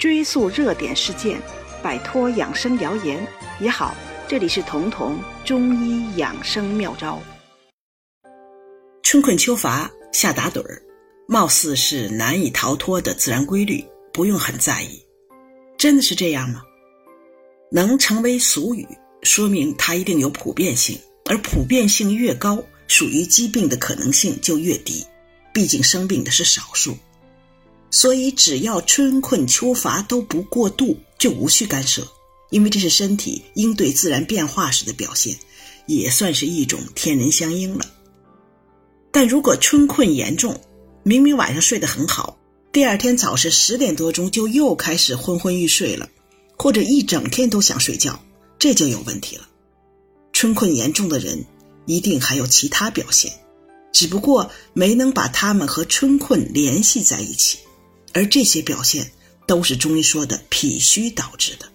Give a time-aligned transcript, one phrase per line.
[0.00, 1.38] 追溯热点事件，
[1.82, 3.22] 摆脱养生谣言
[3.60, 3.94] 也好。
[4.26, 7.20] 这里是彤彤中医养生妙招。
[9.02, 10.80] 春困秋乏夏打盹儿，
[11.28, 15.04] 貌似是难以逃脱的自然规律，不用很在意。
[15.76, 16.62] 真的是这样吗？
[17.70, 18.88] 能成为俗语，
[19.22, 22.58] 说明它一定有普遍性，而普遍性越高，
[22.88, 25.04] 属于疾病的可能性就越低。
[25.52, 26.96] 毕竟生病的是少数，
[27.90, 32.06] 所以只要春困秋乏都不过度，就无需干涉。
[32.50, 35.36] 因为这是身体应对自然变化时的表现，
[35.86, 37.86] 也算是一种天人相应了。
[39.12, 40.60] 但如果春困严重，
[41.04, 42.36] 明明晚上睡得很好，
[42.72, 46.08] 第二天早晨十点多钟就又开始昏昏欲睡了，
[46.56, 48.20] 或者一整天都想睡觉，
[48.58, 49.48] 这就有问题了。
[50.32, 51.44] 春困严重的人
[51.86, 53.32] 一定还有其他表现，
[53.92, 57.58] 只不过没能把他们和春困联系在一起，
[58.12, 59.10] 而这些表现
[59.46, 61.66] 都是中医说的脾虚导致的。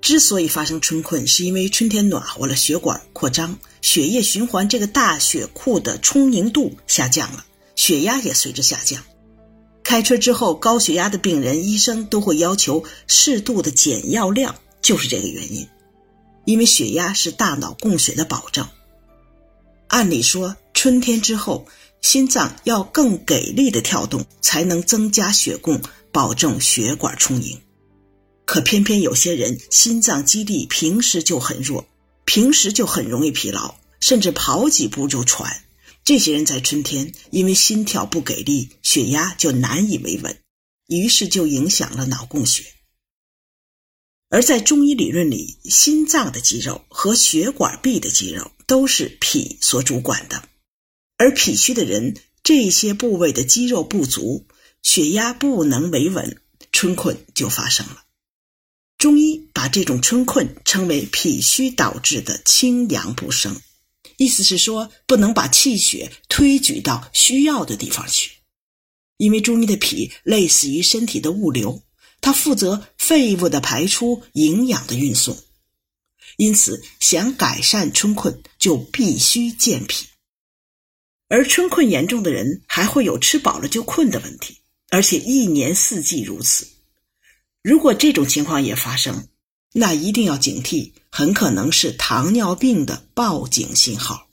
[0.00, 7.44] 之所以发生春困，是因为春天暖和了，血管扩张，血液循环这个大血库的充盈度下降了，
[7.76, 9.02] 血压也随着下降。
[9.84, 15.68] 开春之后，高血压的病人，医生都会要求适度的减药量，就是这个原因。
[16.44, 18.66] 因为血压是大脑供血的保证。
[19.86, 21.66] 按理说，春天之后，
[22.02, 25.80] 心脏要更给力的跳动，才能增加血供，
[26.12, 27.58] 保证血管充盈。
[28.44, 31.86] 可偏偏有些人心脏肌力平时就很弱，
[32.24, 35.64] 平时就很容易疲劳，甚至跑几步就喘。
[36.04, 40.36] 这些人在春天因为心跳不给力，血压就难以维稳，
[40.88, 42.64] 于是就影响了脑供血。
[44.28, 50.42] 而在中医理论里，心脏的肌肉和血管壁的肌肉都是脾所主管的，
[51.16, 54.46] 而脾虚的人这些部位的肌肉不足，
[54.82, 56.40] 血压不能维稳，
[56.72, 58.04] 春困就发生了。
[58.98, 63.60] 中医把这种春困称为脾虚导致的清阳不升，
[64.16, 68.32] 意思是说不能把气血推举到需要的地方去。
[69.16, 71.82] 因为中医的脾类似于身体的物流，
[72.20, 75.36] 它负责废物的排出、营养的运送，
[76.36, 80.06] 因此想改善春困就必须健脾。
[81.32, 84.58] 而春困严重的人还会有吃饱了就困的问题，
[84.90, 86.68] 而且一年四季如此。
[87.62, 89.28] 如果这种情况也发生，
[89.72, 94.28] 那一定要警惕，很可能是糖尿病的报警信号。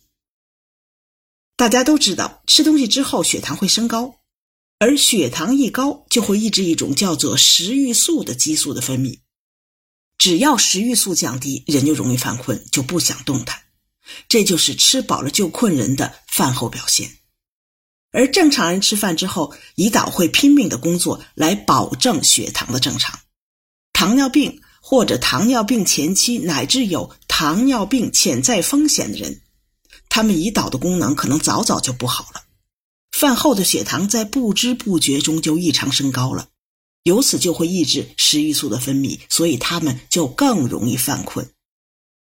[1.55, 4.15] 大家都知道，吃东西之后血糖会升高，
[4.77, 9.19] 而血糖一高就会抑制一种叫做食欲素的激素的分泌。
[10.17, 13.68] 只要食欲素降低，人就容易犯困，就不想动弹。
[14.27, 17.17] 这就是吃饱了就困人的饭后表现。
[18.11, 23.19] 而正常人吃饭之后，胰岛会拼命的工作来保证血糖的正常。
[23.93, 29.41] 糖尿病或者糖尿病前期乃至有糖尿病潜在风险的人，
[30.09, 32.43] 他们胰岛的功能可能早早就不好了。
[33.11, 36.47] 饭后的血糖在不知不觉中就异常升高了，
[37.03, 41.49] 由此就会抑制食欲素的分泌，所以他们就更容易犯困。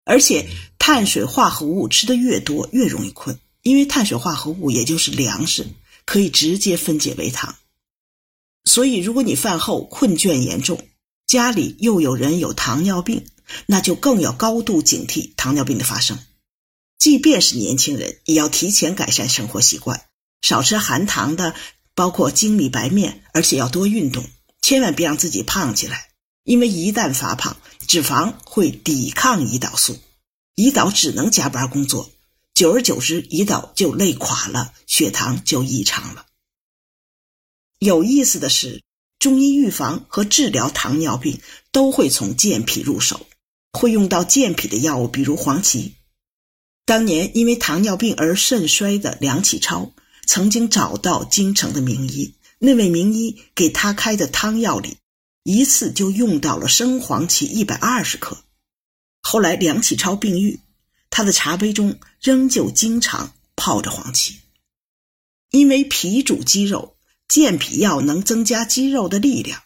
[0.05, 3.37] 而且碳水化合物吃的越多，越容易困。
[3.61, 5.67] 因为碳水化合物也就是粮食，
[6.05, 7.55] 可以直接分解为糖，
[8.63, 10.81] 所以如果你饭后困倦严重，
[11.27, 13.25] 家里又有人有糖尿病，
[13.65, 16.17] 那就更要高度警惕糖尿病的发生。
[16.97, 20.05] 即便是年轻人，也要提前改善生活习惯，
[20.41, 21.53] 少吃含糖的，
[21.93, 24.25] 包括精米白面，而且要多运动，
[24.61, 26.09] 千万别让自己胖起来。
[26.45, 29.99] 因为一旦发胖，脂肪会抵抗胰岛素，
[30.59, 32.11] 胰岛只能加班工作。
[32.53, 36.25] 久而久之，胰岛就累垮了，血糖就异常了。
[37.79, 38.83] 有意思的是，
[39.19, 41.39] 中医预防和治疗糖尿病
[41.71, 43.25] 都会从健脾入手，
[43.71, 45.93] 会用到健脾的药物，比如黄芪。
[46.85, 49.93] 当年因为糖尿病而肾衰的梁启超，
[50.27, 54.97] 曾经找到京城的名医，那位名医给他开的汤药里，
[55.43, 58.43] 一次就用到了生黄芪一百二十克。
[59.21, 60.59] 后来梁启超病愈。
[61.11, 64.35] 他的茶杯中仍旧经常泡着黄芪，
[65.49, 69.63] 因为脾主肌肉，健脾药能增加肌肉的力量，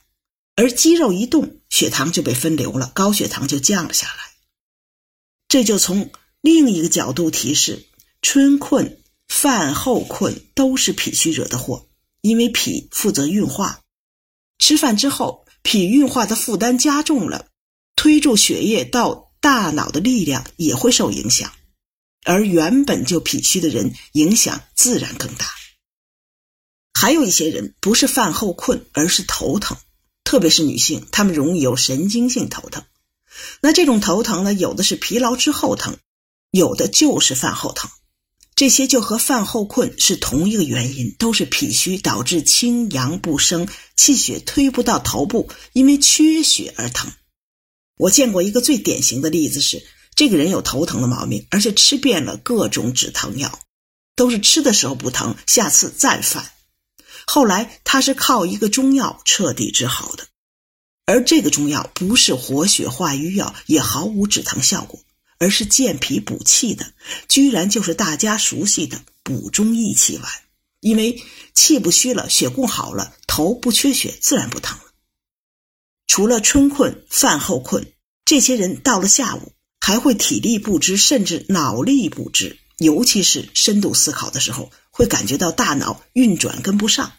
[0.55, 4.31] 而肌肉一动，血糖就被分流了，高血糖就降了下来。
[5.49, 7.87] 这就从另一个角度提示：
[8.21, 11.89] 春困、饭后困都是脾虚惹的祸，
[12.21, 13.81] 因为脾负责运化，
[14.59, 17.47] 吃饭之后，脾运化的负担加重了，
[17.97, 19.22] 推住血液到。
[19.43, 21.51] 大脑的力量也会受影响，
[22.23, 25.45] 而原本就脾虚的人影响自然更大。
[26.93, 29.75] 还有一些人不是饭后困，而是头疼，
[30.23, 32.85] 特别是女性，她们容易有神经性头疼。
[33.59, 35.97] 那这种头疼呢，有的是疲劳之后疼，
[36.49, 37.91] 有的就是饭后疼。
[38.55, 43.67] 这些就和饭后困是同一个原因，都是脾虚导致清阳不升，
[43.97, 47.11] 气血推不到头部，因为缺血而疼。
[48.03, 53.59] 我见过一个最典型的例子是，这个人有头疼的毛病，而且吃遍了各种止疼药，
[54.15, 56.51] 都是吃的时候不疼，下次再犯。
[57.25, 60.27] 后来他是靠一个中药彻底治好的，
[61.05, 64.99] 而这个中药不是活血化瘀药，也毫无止疼效果。
[65.39, 66.93] 而是健脾补气的，
[67.27, 70.31] 居然就是大家熟悉的补中益气丸。
[70.79, 71.21] 因为
[71.53, 74.92] 气不虚了，血供好了，头不缺血，自然不疼了。
[76.13, 77.91] 除了春困、饭后困，
[78.23, 87.13] 这些人到了下午还会体力不支，甚至脑力不支，尤其是深度思考的时候，会感觉到大脑运转跟不上。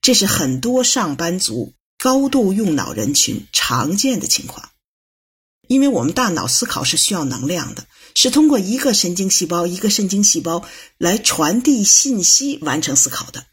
[0.00, 4.70] 这是很多上班族、高度用脑人群常见的情况。
[5.68, 7.84] 因为我们大脑思考是需要能量的，
[8.14, 10.64] 是通过一个神经细胞一个神经细胞
[10.96, 13.44] 来传递信息完成思考的。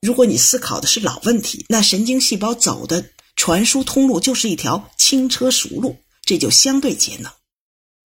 [0.00, 7.30] 如果你思考的是老问题，那神经细胞走的传输通路就是一条轻车熟路，这就相对节能。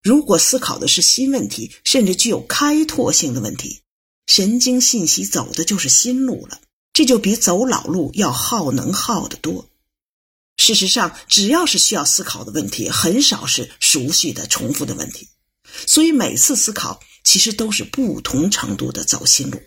[0.02, 3.80] 如果思考的是新问题，甚至具有开拓性的问题，
[4.26, 6.60] 神经信息走的就是新路了，
[6.92, 9.70] 这就比走老路要耗能耗得多。
[10.58, 15.26] 事实上，只要是需要思考的问题，很少是熟悉的、重复的问题。
[15.86, 19.58] 所以每次思考其实都是不同程度的走心路。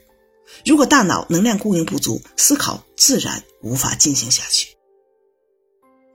[0.63, 4.74] 如果大脑能量供应不足，思考自然无法进行下去。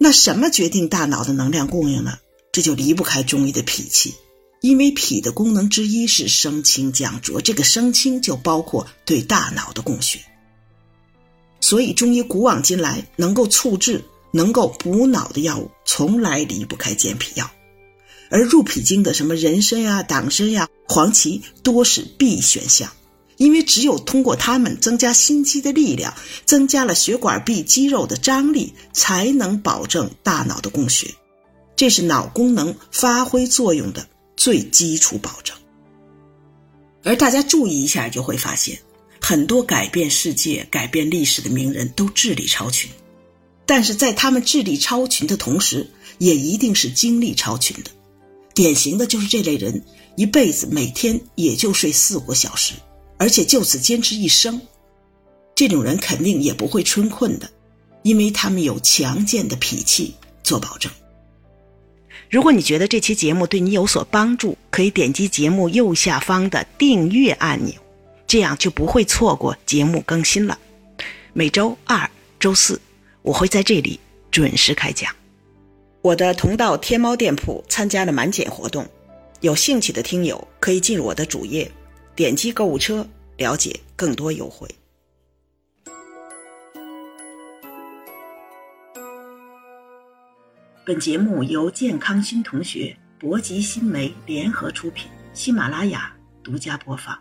[0.03, 2.19] 那什么决定大脑的能量供应呢？
[2.53, 4.15] 这就离不开中医的脾气，
[4.63, 10.21] 因为脾的功能之一是升清降浊，这个升清就包括对大脑的供血。
[11.61, 14.03] 所以中医古往今来能够促治。
[14.33, 17.51] 能够补脑的药物从来离不开健脾药，
[18.31, 22.93] 而入脾经的什么人参呀、党参呀、黄芪多是必选项，
[23.41, 26.13] 因为只有通过它们增加心肌的力量，
[26.45, 31.15] 增加了血管壁肌肉的张力，才能保证大脑的供血，
[31.75, 34.07] 这是脑功能发挥作用的
[34.37, 35.57] 最基础保证。
[37.03, 38.79] 而大家注意一下，就会发现
[39.23, 42.91] 很多改变世界、改变历史的名人都智力超群。
[43.65, 47.91] 但是在他们智力超群的同时，也一定是精力超群的。
[48.53, 49.83] 典型的就是这类人，
[50.19, 52.75] 一辈子每天也就睡四五个小时，
[53.21, 54.59] 而且就此坚持一生。
[55.55, 57.51] 这种人肯定也不会春困的，
[58.03, 60.91] 因为他们有强健的脾气做保证。
[62.31, 67.75] 如果你觉得这期节目对你有所帮助，可以点击节目右下方的订阅按钮，
[68.27, 70.59] 这样就不会错过节目更新了。
[71.35, 72.81] 每周二、周四。
[73.23, 74.01] 我会在这里
[74.31, 75.15] 准时开讲。
[76.01, 78.89] 我的同道天猫店铺参加了满减活动，
[79.43, 81.71] 有兴趣的听友可以进入我的主页，
[82.21, 83.07] 点击购物车
[83.39, 84.69] 了解更多优惠。
[90.85, 97.19] 本节目由健康新同学、博吉新媒联合出品，喜马拉雅独家播放。